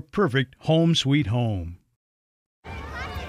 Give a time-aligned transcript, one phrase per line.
[0.00, 1.78] perfect home sweet home.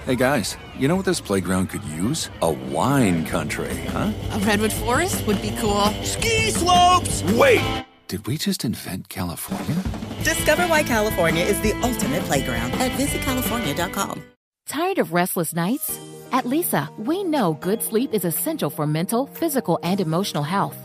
[0.06, 2.30] Hey guys, you know what this playground could use?
[2.44, 4.14] A wine country, huh?
[4.34, 5.86] A redwood forest would be cool.
[6.04, 7.24] Ski slopes!
[7.34, 7.86] Wait!
[8.08, 9.82] Did we just invent California?
[10.24, 14.22] Discover why California is the ultimate playground at visitcalifornia.com.
[14.68, 16.00] Tired of restless nights?
[16.32, 20.85] At Leesa, we know good sleep is essential for mental, physical, and emotional health.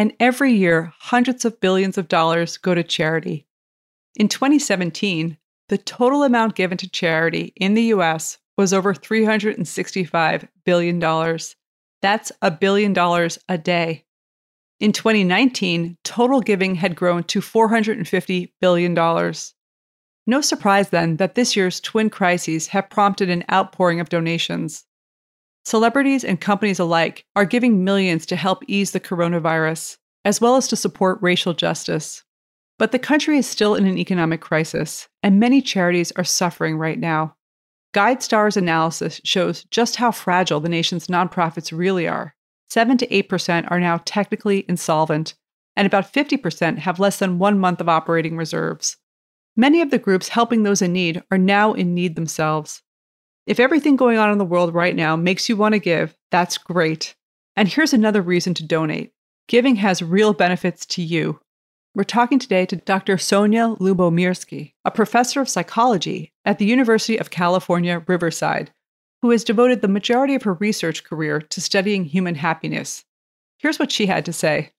[0.00, 3.46] and every year, hundreds of billions of dollars go to charity.
[4.16, 5.36] In 2017,
[5.68, 11.38] the total amount given to charity in the US was over $365 billion.
[12.00, 14.06] That's a billion dollars a day.
[14.78, 18.94] In 2019, total giving had grown to $450 billion.
[20.26, 24.86] No surprise then that this year's twin crises have prompted an outpouring of donations.
[25.64, 30.66] Celebrities and companies alike are giving millions to help ease the coronavirus, as well as
[30.68, 32.24] to support racial justice.
[32.78, 36.98] But the country is still in an economic crisis, and many charities are suffering right
[36.98, 37.36] now.
[37.94, 42.34] GuideStar's analysis shows just how fragile the nation's nonprofits really are.
[42.70, 45.34] 7 to 8% are now technically insolvent,
[45.76, 48.96] and about 50% have less than one month of operating reserves.
[49.56, 52.82] Many of the groups helping those in need are now in need themselves.
[53.46, 56.58] If everything going on in the world right now makes you want to give, that's
[56.58, 57.16] great.
[57.56, 59.12] And here's another reason to donate
[59.48, 61.40] giving has real benefits to you.
[61.94, 63.16] We're talking today to Dr.
[63.16, 68.70] Sonja Lyubomirsky, a professor of psychology at the University of California, Riverside,
[69.22, 73.04] who has devoted the majority of her research career to studying human happiness.
[73.58, 74.70] Here's what she had to say.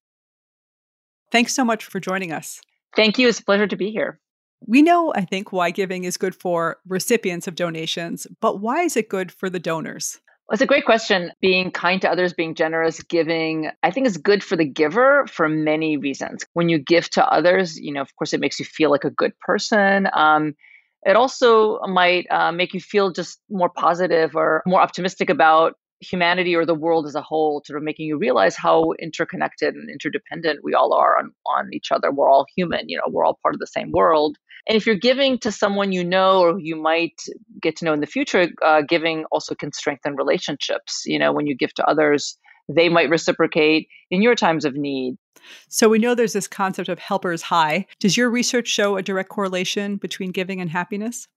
[1.32, 2.62] Thanks so much for joining us.
[2.96, 3.28] Thank you.
[3.28, 4.22] It's a pleasure to be here.
[4.66, 8.96] We know, I think, why giving is good for recipients of donations, but why is
[8.96, 10.20] it good for the donors?
[10.48, 11.32] Well, it's a great question.
[11.42, 15.48] Being kind to others, being generous, giving, I think is good for the giver for
[15.48, 16.46] many reasons.
[16.54, 19.10] When you give to others, you know, of course, it makes you feel like a
[19.10, 20.10] good person.
[20.14, 20.56] Um,
[21.04, 26.56] it also might uh, make you feel just more positive or more optimistic about humanity
[26.56, 30.64] or the world as a whole, sort of making you realize how interconnected and interdependent
[30.64, 32.12] we all are on, on each other.
[32.12, 34.38] We're all human, you know, we're all part of the same world.
[34.68, 37.22] And if you're giving to someone you know or you might
[37.62, 41.04] get to know in the future, uh, giving also can strengthen relationships.
[41.06, 42.38] You know, when you give to others,
[42.70, 45.18] they might reciprocate in your times of need.
[45.68, 47.88] So we know there's this concept of helpers high.
[48.00, 51.28] Does your research show a direct correlation between giving and happiness?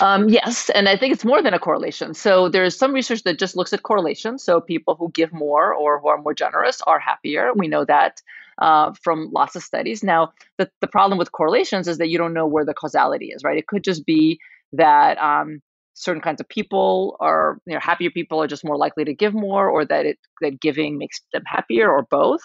[0.00, 2.14] Um, yes, and I think it's more than a correlation.
[2.14, 4.38] So there's some research that just looks at correlation.
[4.38, 7.52] So people who give more or who are more generous are happier.
[7.54, 8.20] We know that
[8.58, 10.02] uh, from lots of studies.
[10.02, 13.44] Now, the, the problem with correlations is that you don't know where the causality is,
[13.44, 13.56] right?
[13.56, 14.38] It could just be
[14.72, 15.60] that um,
[15.94, 19.34] certain kinds of people are, you know, happier people are just more likely to give
[19.34, 22.40] more, or that it that giving makes them happier, or both.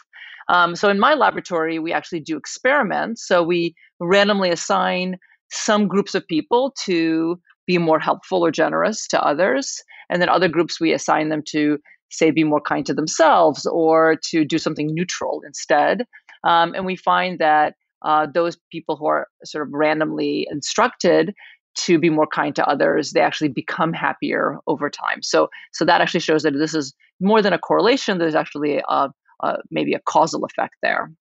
[0.49, 3.27] Um, so in my laboratory, we actually do experiments.
[3.27, 5.17] So we randomly assign
[5.51, 9.81] some groups of people to be more helpful or generous to others.
[10.09, 11.77] And then other groups we assign them to,
[12.09, 16.05] say, be more kind to themselves or to do something neutral instead.
[16.43, 21.33] Um, and we find that uh, those people who are sort of randomly instructed
[21.75, 25.21] to be more kind to others, they actually become happier over time.
[25.21, 28.17] So, so that actually shows that this is more than a correlation.
[28.17, 29.09] There's actually a,
[29.43, 31.11] a maybe a causal effect there.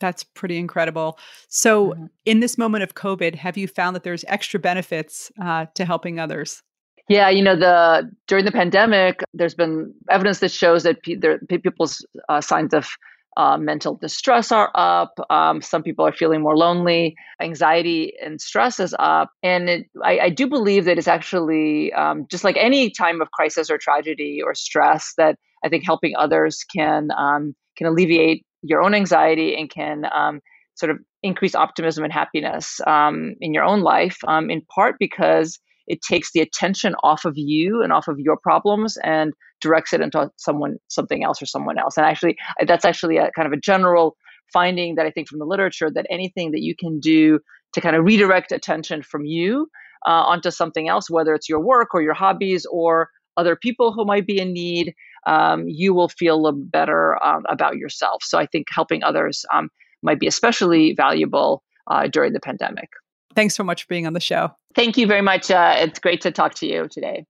[0.00, 1.18] That's pretty incredible.
[1.48, 2.06] So, mm-hmm.
[2.24, 6.18] in this moment of COVID, have you found that there's extra benefits uh, to helping
[6.18, 6.62] others?
[7.08, 11.38] Yeah, you know, the during the pandemic, there's been evidence that shows that pe- there,
[11.48, 12.88] people's uh, signs of
[13.36, 15.14] uh, mental distress are up.
[15.30, 17.14] Um, some people are feeling more lonely.
[17.40, 19.30] Anxiety and stress is up.
[19.42, 23.30] And it, I, I, do believe that it's actually um, just like any time of
[23.30, 28.82] crisis or tragedy or stress that I think helping others can um, can alleviate your
[28.82, 30.40] own anxiety and can um,
[30.74, 35.58] sort of increase optimism and happiness um, in your own life, um, in part because
[35.86, 40.00] it takes the attention off of you and off of your problems and directs it
[40.00, 41.96] into someone something else or someone else.
[41.96, 42.36] And actually
[42.66, 44.16] that's actually a kind of a general
[44.52, 47.38] finding that i think from the literature that anything that you can do
[47.72, 49.68] to kind of redirect attention from you
[50.06, 54.04] uh, onto something else whether it's your work or your hobbies or other people who
[54.04, 54.94] might be in need
[55.26, 58.22] um, you will feel better um, about yourself.
[58.22, 59.68] So I think helping others um,
[60.02, 62.90] might be especially valuable uh, during the pandemic.
[63.34, 64.50] Thanks so much for being on the show.
[64.74, 65.50] Thank you very much.
[65.50, 67.24] Uh, it's great to talk to you today.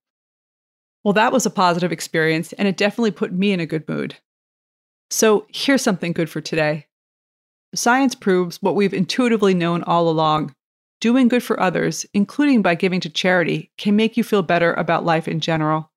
[1.04, 4.16] Well, that was a positive experience, and it definitely put me in a good mood.
[5.10, 6.86] So here's something good for today.
[7.74, 10.54] Science proves what we've intuitively known all along.
[11.00, 15.04] Doing good for others, including by giving to charity, can make you feel better about
[15.04, 15.90] life in general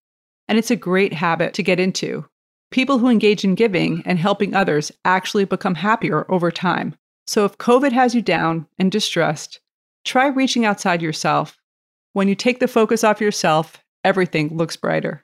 [0.48, 2.26] and it's a great habit to get into.
[2.72, 6.96] People who engage in giving and helping others actually become happier over time.
[7.28, 9.60] So if COVID has you down and distressed,
[10.04, 11.58] try reaching outside yourself.
[12.14, 15.24] When you take the focus off yourself, everything looks brighter.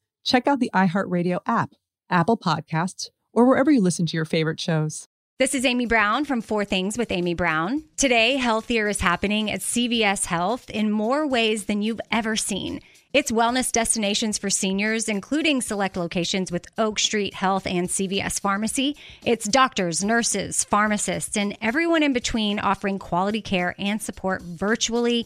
[0.23, 1.71] check out the iHeartRadio app,
[2.09, 5.07] Apple Podcasts, or wherever you listen to your favorite shows.
[5.39, 7.83] This is Amy Brown from Four Things with Amy Brown.
[7.97, 12.79] Today, Healthier is happening at CVS Health in more ways than you've ever seen.
[13.11, 18.95] It's wellness destinations for seniors, including select locations with Oak Street Health and CVS Pharmacy.
[19.25, 25.25] It's doctors, nurses, pharmacists, and everyone in between offering quality care and support virtually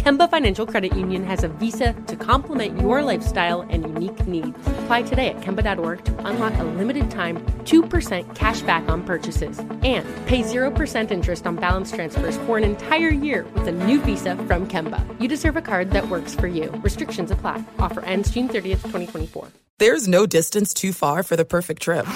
[0.00, 4.58] Kemba Financial Credit Union has a visa to complement your lifestyle and unique needs.
[4.78, 10.08] Apply today at Kemba.org to unlock a limited time 2% cash back on purchases and
[10.26, 14.66] pay 0% interest on balance transfers for an entire year with a new visa from
[14.66, 15.04] Kemba.
[15.20, 16.70] You deserve a card that works for you.
[16.82, 17.62] Restrictions apply.
[17.78, 19.48] Offer ends June 30th, 2024.
[19.76, 22.06] There's no distance too far for the perfect trip.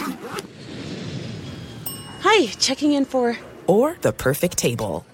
[2.23, 3.37] Hi, checking in for.
[3.67, 5.05] Or the perfect table.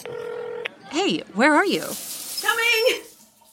[0.93, 1.83] Hey, where are you?